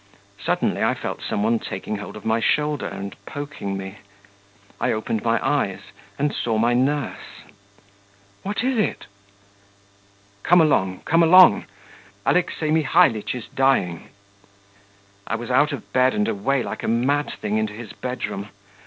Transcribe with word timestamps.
Suddenly 0.43 0.83
I 0.83 0.95
felt 0.95 1.21
some 1.21 1.43
one 1.43 1.59
taking 1.59 1.97
hold 1.97 2.15
of 2.17 2.25
my 2.25 2.39
shoulder 2.39 2.87
and 2.87 3.15
poking 3.27 3.77
me. 3.77 3.97
I 4.79 4.91
opened 4.91 5.21
my 5.23 5.39
eyes 5.47 5.81
and 6.17 6.33
saw 6.33 6.57
my 6.57 6.73
nurse. 6.73 7.43
'What 8.41 8.63
is 8.63 8.79
it?' 8.79 9.05
'Come 10.41 10.59
along, 10.59 11.01
come 11.05 11.21
along, 11.21 11.65
Alexey 12.25 12.71
Mihalitch 12.71 13.35
is 13.35 13.47
dying.'... 13.49 14.09
I 15.27 15.35
was 15.35 15.51
out 15.51 15.71
of 15.71 15.93
bed 15.93 16.15
and 16.15 16.27
away 16.27 16.63
like 16.63 16.81
a 16.81 16.87
mad 16.87 17.31
thing 17.39 17.59
into 17.59 17.73
his 17.73 17.93
bedroom. 17.93 18.49